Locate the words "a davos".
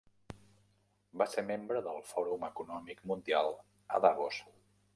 3.99-4.41